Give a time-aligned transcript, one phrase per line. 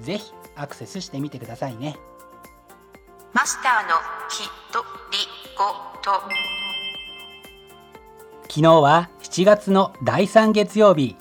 [0.00, 1.96] ぜひアクセスしてみてくださいね。
[3.32, 3.96] マスターの
[4.28, 5.18] ひとり
[5.56, 5.64] ご
[6.02, 6.20] と。
[8.48, 11.16] 昨日は7月の第3月曜日。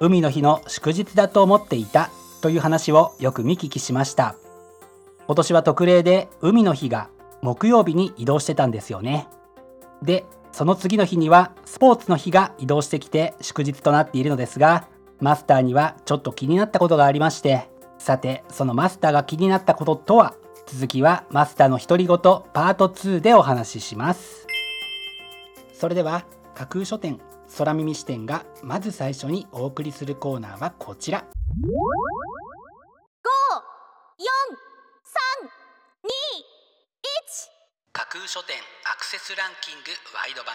[0.00, 4.36] 海の日の祝日だと思っていたという話をよく見聞きしました。
[5.26, 7.08] 今年は特例で海の日が
[7.40, 9.28] 木曜日に移動してたんですよね。
[10.02, 14.86] でその次の日にはスポーツの日が移動してきて祝日となっているのですが
[15.20, 17.70] マスターにはちょっと気になったことがありまして
[18.02, 20.34] さてそのマスターが気になったこととは？
[20.66, 24.44] 続きはマスターの独り言パート2でお話しします。
[25.72, 26.24] それでは
[26.56, 27.20] 架空書店
[27.56, 31.24] 空耳視点がまず最初にお送りするコーナーはこちら。
[37.92, 38.56] 架空書店
[38.92, 40.54] アクセスランキングワイド版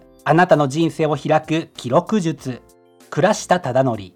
[0.23, 2.61] あなたの人生を開く記録術。
[3.09, 4.13] 倉下忠則。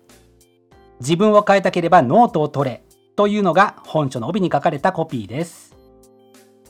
[1.00, 2.84] 自分を変えたければノートを取れ
[3.16, 5.76] というのが本書の帯に書かれたコピーです。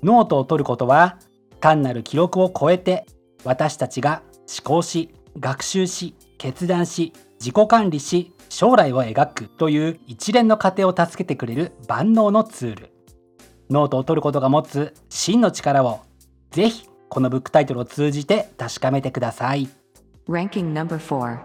[0.02, 1.20] ノートを取ることは
[1.60, 3.06] 単なる記録を超えて
[3.44, 12.92] 私たちが思考し学習し決断し自己管理し将来を描くという一連の過程を助けてくれる万能のツール。
[13.70, 16.02] ノートを取ることが持つ真の力を
[16.52, 19.70] ぜひこのブックタイトルを通じて確かめてください。
[20.28, 21.40] Ranking number 4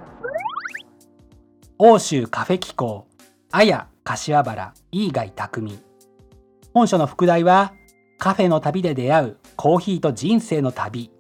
[1.78, 3.06] 欧州カフェ紀行。
[3.53, 5.78] 綾柏原飯貝匠
[6.75, 7.72] 本書の副題は
[8.19, 11.12] カフェの旅で出会うコーヒーと人生の旅。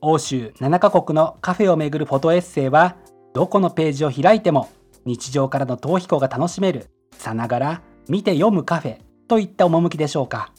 [0.00, 2.96] 欧州7カ国のカフェをめぐるフォトエッセイは
[3.34, 4.68] どこのページを開いても
[5.04, 6.90] 日常からの逃避行が楽しめる。
[7.12, 10.52] さながら見て読むカフェといった趣でしょうか。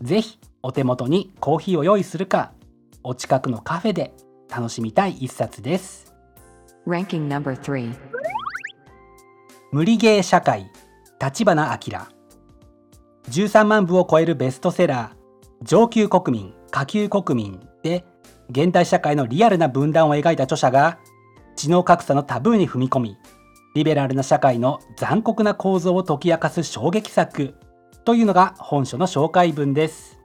[0.00, 2.52] ぜひお手元にコーヒーを用意するか
[3.02, 4.12] お近くのカフェで
[4.50, 6.14] 楽しみたい一冊です。
[6.86, 7.94] Ranking number 3
[9.72, 10.70] 無理ゲー社会
[11.20, 11.98] 立花明。
[13.30, 18.04] 13万部を超えるベストセラー上級国民下級国民で
[18.50, 20.98] 現代社会のリアルな分断を描いた著者が
[21.56, 23.16] 知能格差のタブーに踏み込み
[23.74, 27.54] リベラルな社会の残酷な構造を解き明かす衝撃作
[28.04, 30.19] というのが本書の紹介文です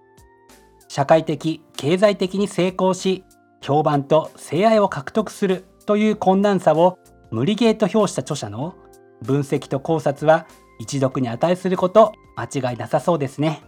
[0.96, 3.26] 社会的経済的に成功し
[3.60, 7.00] 評判と性愛を獲得するという困難さを
[7.32, 8.76] 無理ゲーと評した著者の
[9.22, 10.48] 分析と考察は
[10.80, 13.62] 一読に値すること間違いなさそうですね。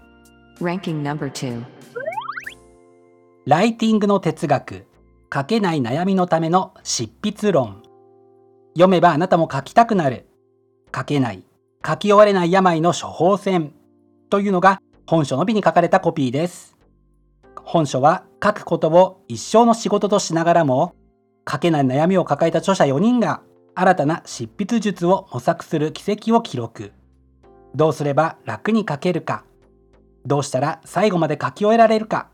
[0.62, 1.66] Ranking number 2
[3.46, 4.86] ライティングの哲学
[5.34, 7.84] 書けない悩みのための執筆論。
[8.70, 10.30] 読めばあなたも書きたくなる。
[10.96, 11.44] 書けない。
[11.86, 13.74] 書き終われない病の処方箋。
[14.30, 16.77] というのが本書のびに書かれたコピーです
[17.70, 20.96] 本書は書くことを一生の仕事としながらも
[21.46, 23.42] 書けない悩みを抱えた著者4人が
[23.76, 26.94] 新たな執筆術を模索する奇跡を記録。
[27.76, 29.44] どうすれば楽に書けるか。
[30.26, 32.30] どうしたら最後まで書き終えられるか。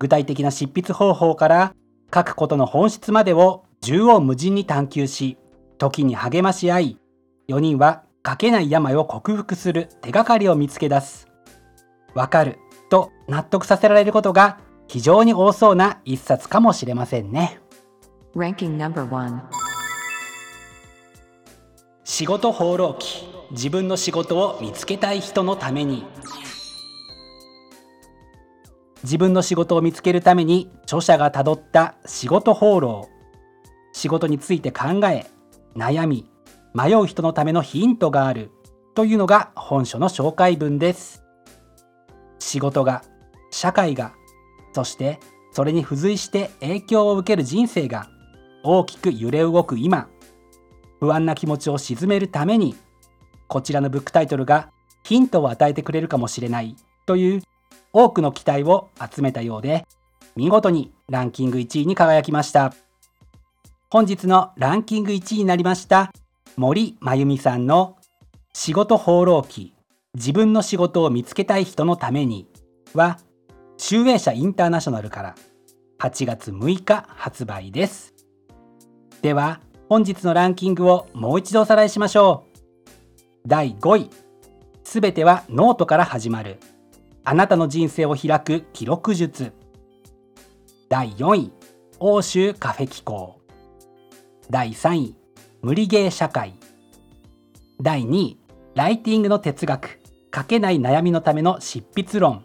[0.00, 1.74] 具体的な執筆方法から
[2.12, 5.38] 書くことの本質までを縦横無尽に探求し
[5.78, 6.98] 時に励まし合い
[7.48, 11.28] 4人は書けない病を克服する手がかりを見つけ出す。
[12.14, 12.58] わかる
[12.90, 14.58] と納得させられることが
[14.92, 17.58] 非常に多そうな一冊かもしれませんね。
[18.36, 19.40] Ranking number 1
[22.04, 23.26] 仕事放浪記。
[23.52, 26.04] 自分の仕事を見つけたい人のために。
[29.02, 33.08] 自分の仕事を見つけるために著者がたどった仕事放浪。
[33.94, 35.26] 仕事について考え
[35.74, 36.28] 悩み
[36.74, 38.50] 迷う人のためのヒントがある。
[38.94, 41.24] というのが本書の紹介文です。
[42.38, 43.02] 仕事が
[43.50, 44.12] 社会が
[44.72, 45.20] そして
[45.50, 48.08] それに付随して影響を受ける人生が
[48.64, 50.08] 大きく揺れ動く今。
[51.00, 52.76] 不安な気持ちを鎮めるために
[53.48, 54.70] こちらのブックタイトルが
[55.02, 56.76] ヒントを与えてくれるかもしれない
[57.06, 57.42] という
[57.92, 59.84] 多くの期待を集めたようで
[60.36, 62.72] 見事にランキング1位に輝きました。
[63.92, 66.14] 本日のランキング1位になりました
[66.56, 67.98] 森真由美さんの
[68.54, 69.74] 仕事放浪記
[70.14, 72.48] 自分の仕事を見つけたい人のために
[72.94, 73.18] は
[73.84, 75.34] 集英社インターナショナルから
[75.98, 78.14] 8月6日発売です。
[79.22, 82.60] では本日のランキングをもう一度おさらいしましょう。
[83.44, 84.10] 第5位
[84.84, 86.60] すべてはノートから始まる。
[87.24, 89.52] あなたの人生を開く記録術。
[90.88, 91.52] 第4位
[91.98, 93.40] 欧州カフェ紀行。
[94.48, 95.16] 第3位
[95.60, 96.54] 無理ゲー社会。
[97.80, 98.38] 第2位
[98.76, 99.98] ライティングの哲学。
[100.32, 102.44] 書けない悩みのための執筆論。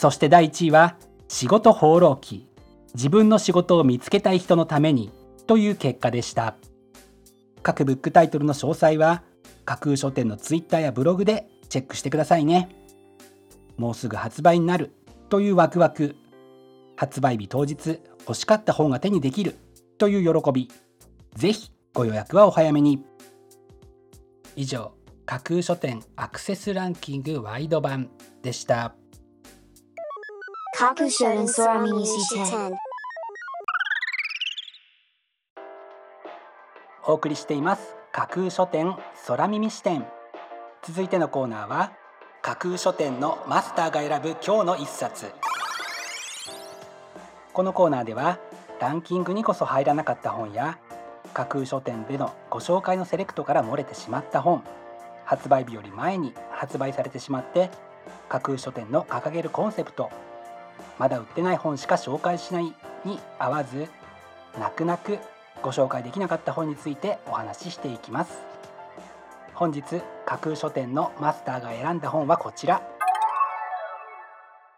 [0.00, 0.96] そして第1位は
[1.28, 2.48] 仕事放浪記。
[2.94, 5.12] 自分の仕事を見つけたい人のために
[5.46, 6.56] という結果でした。
[7.62, 9.22] 各ブックタイトルの詳細は
[9.66, 12.70] 架空書店のツイッターやブログでチェックしてくださいね。
[13.76, 14.90] もうすぐ発売になる
[15.28, 16.16] というワクワク。
[16.96, 19.54] 発売日当日欲しかった本が手にできる
[19.98, 20.70] という喜び。
[21.34, 23.04] ぜひご予約はお早めに。
[24.56, 24.92] 以上
[25.26, 28.08] 架空書店アクセスランキングワイド版
[28.40, 28.94] でした。
[30.80, 32.72] 架空書店空耳視点
[37.06, 37.96] お送りしています。
[38.12, 38.96] 架空書店
[39.26, 40.06] 空耳視点。
[40.82, 41.92] 続いてのコーナーは
[42.40, 45.26] 架空書店のマスターが選ぶ今日の一冊。
[47.52, 48.38] このコーナーでは
[48.80, 50.78] ランキングにこそ入らなかった本や
[51.34, 54.64] 架空書店でのご紹介のセレクトから漏れてしまった本
[55.26, 57.68] 発売日より前に発売されてしまって
[58.30, 60.10] 架空書店の掲げるコンセプト
[60.98, 62.74] まだ売ってない本しか紹介しない
[63.04, 63.88] に合わず
[64.58, 65.18] 泣く泣く
[65.62, 68.38] ご紹介できなかった本についてお話ししていきます。
[69.54, 69.82] 本日
[70.24, 72.82] 架空書店のマスターが選んだ本はこちら。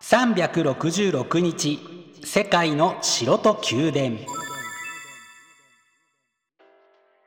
[0.03, 1.79] 366日
[2.25, 4.19] 世界の城と宮殿。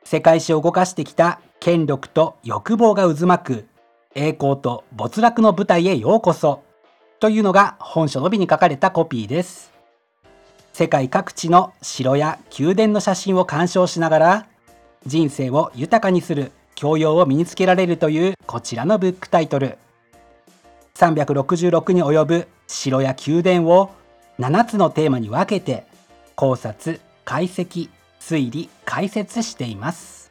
[0.04, 3.66] 世界史を動かしてきた権力と欲望が渦巻く
[4.14, 6.65] 栄光と没落の舞台へようこそ。
[7.18, 9.72] というのが本書のびに書かれたコピーです。
[10.72, 14.46] 世界各地の城や宮殿の写真を鑑賞しながら
[15.06, 19.78] 人生を豊かにする教養を身につけられるというこちらのブックタイトル。
[20.96, 23.90] 366に及ぶ城や宮殿を
[24.38, 25.86] 7つのテーマに分けて
[26.34, 27.88] 考察解析
[28.20, 30.30] 推理解説しています。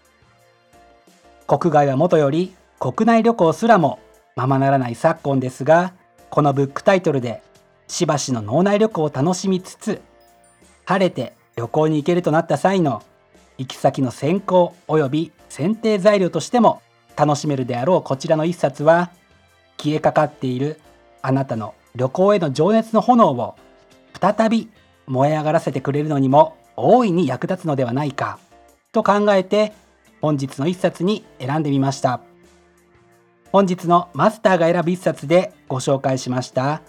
[1.47, 3.99] 国外はもとより国内旅行すらも
[4.35, 5.93] ままならない昨今ですが
[6.35, 7.41] このブックタイトルで
[7.87, 10.01] しばしの脳内旅行を楽しみつつ
[10.83, 13.01] 晴れて旅行に行けるとなった際の
[13.57, 16.81] 行き先の選考及び選定材料としても
[17.15, 19.11] 楽しめるであろうこちらの一冊は
[19.77, 20.81] 消えかかっている
[21.21, 23.55] あなたの旅行への情熱の炎を
[24.19, 24.69] 再び
[25.07, 28.39] 燃え上がらせてくれるのにも大いに役立つのではないか
[28.91, 29.71] と考えて
[30.19, 32.19] 本日の一冊に選んでみました。
[33.55, 36.81] 本日のマスターが選ぶ一冊でご紹介しました。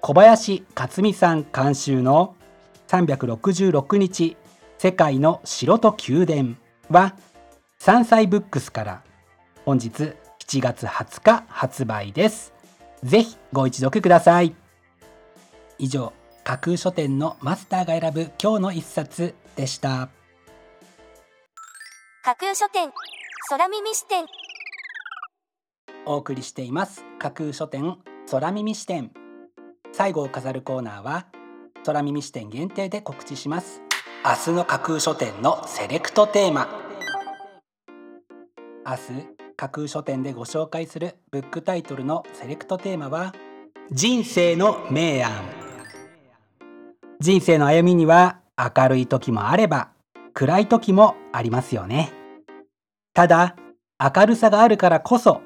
[0.00, 2.34] 小林克美さん監修の
[2.88, 4.36] 366日
[4.78, 6.56] 世界の城と宮殿
[6.90, 7.14] は
[7.78, 9.04] 山菜ブックスから
[9.64, 12.52] 本日7月20日発売です。
[13.04, 14.56] ぜひご一読ください。
[15.78, 20.08] 以上架空書店のマスターが選ぶ今日の一冊でした。
[22.24, 22.90] 架空書店
[23.48, 24.26] 空耳視点。
[26.06, 27.04] お送りしています。
[27.18, 27.96] 架空書店
[28.30, 29.12] 空耳視点。
[29.92, 31.26] 最後を飾るコーナーは
[31.84, 33.82] 空耳視点限定で告知します。
[34.24, 36.68] 明日の架空書店のセレクトテーマ。
[38.86, 43.32] 明日架空書店でご紹介するブックタイトルのセレクトテーマは
[43.90, 45.30] 人生の明暗。
[47.20, 49.90] 人生の歩みには明るい時もあれば
[50.34, 52.12] 暗い時もありますよね。
[53.14, 53.54] ただ
[54.00, 55.42] 明るさがあるからこそ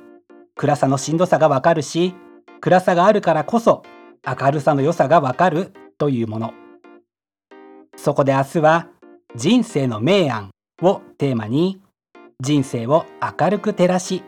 [0.58, 2.14] 暗さのしんどさがわかるし
[2.62, 3.82] 暗さがあるからこそ
[4.26, 6.54] 明るさの良さがわかるというもの。
[7.96, 8.88] そこで明日は
[9.34, 10.50] 人生の明暗
[10.82, 11.80] をテーマに
[12.40, 13.04] 人生を
[13.38, 14.22] 明るく照らし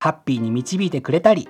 [0.00, 1.48] ハッピーに導いてくれたり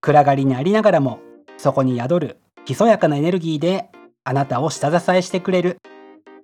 [0.00, 1.20] 暗がりにありながらも
[1.56, 3.88] そこに宿るひそやかなエネルギーで
[4.24, 5.78] あなたを下支えしてくれる。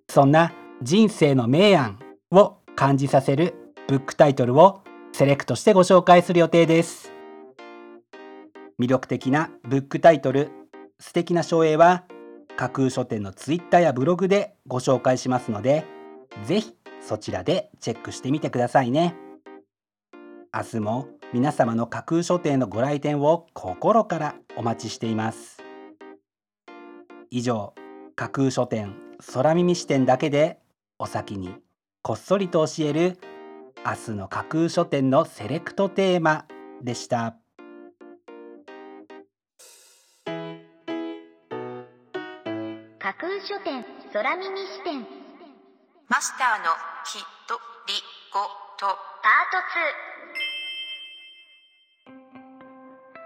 [0.08, 1.98] そんな人生の明暗
[2.30, 3.54] を感じさせる
[3.88, 4.82] ブックタイトルを
[5.18, 7.12] セレクトしてご紹介する予定です。
[8.80, 10.52] 魅力的なブックタイトル
[11.00, 12.04] 素敵な照英は
[12.56, 15.84] 架空書店のツイッターやブログでご紹介しますので
[16.44, 19.16] ぜひそちらでチェックしてみてくださいね。
[20.54, 25.64] 明日も皆様の架空書店のご来店を心からお待ちしています。
[27.32, 27.74] 以上
[28.14, 28.94] 架空書店
[29.34, 30.60] 空耳視点だけで
[30.96, 31.56] お先に
[32.02, 33.18] こっそりと教える
[33.86, 36.46] 明日の架空書店のセレクトテーマ
[36.82, 37.36] でした。
[42.98, 45.06] 架空書店空耳視点。
[46.08, 46.64] マスターの
[47.06, 47.54] ひと
[47.86, 47.94] り
[48.32, 48.40] ご
[48.78, 48.86] と。
[48.86, 49.68] パート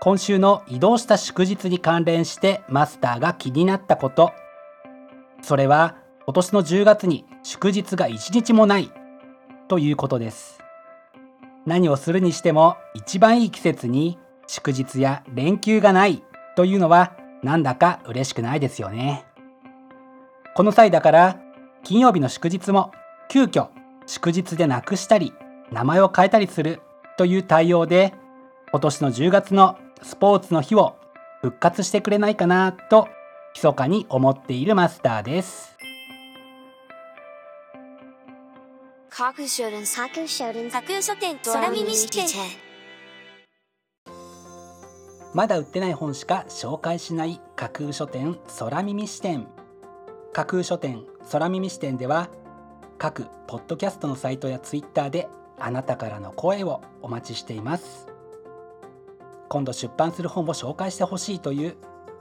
[0.01, 4.33] 今週の移動した祝日に関連してマスターが気になったこと。
[5.43, 8.91] それは今年の10月に祝日が1日もない
[9.73, 10.59] ということです。
[11.65, 16.23] 何をするにしても一番いい季節に祝日や連休がない
[16.57, 19.25] というのはなんだか嬉しくないですよね。
[20.55, 21.41] この際だから
[21.85, 22.93] 金曜日の祝日も
[23.31, 23.69] 急遽
[24.05, 25.33] 祝日でなくしたり
[25.71, 26.83] 名前を変えたりする
[27.17, 28.13] という対応で
[28.73, 30.97] 今年の10月のスポーツの日を
[31.41, 33.09] 復活してくれないかなと
[33.55, 35.72] 密かに思っているマスターです。
[39.15, 42.27] 架空書店架空書店架空書店空耳視点
[45.35, 49.49] まだ売ってない本しか紹介しない架空書店空耳視点。
[50.33, 52.31] 架空書店空耳視点では
[52.97, 55.29] 各ポッドキャストのサイトやツイッターで
[55.59, 58.09] あなたからの声をお待ちしています。
[59.51, 61.77] 今度出版する本を紹介してほしいという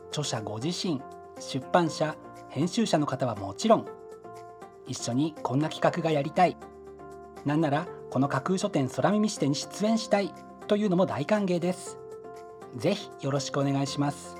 [0.10, 1.02] 著者ご自身
[1.40, 2.18] 出版社
[2.50, 3.88] 編集者の方はもちろん
[4.88, 6.58] 一緒にこんな企画がやりたい
[7.46, 10.34] なんならこの架空書店空耳視点に出演したい
[10.68, 11.98] というのも大歓迎です。
[12.76, 14.38] ぜひよろしくお願いします。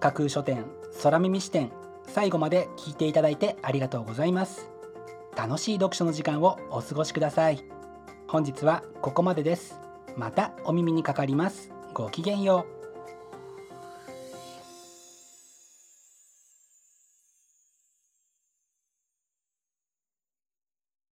[0.00, 0.64] 架空書店
[1.02, 1.70] 空耳視点
[2.06, 4.68] 最後まで聞いていただいてありがとうございます。
[5.36, 7.64] 楽しい読書の時間をお過ごしください。
[8.28, 9.78] 本日はここまでです。
[10.16, 11.72] またお耳にかかります。
[11.94, 12.81] ごきげんよう。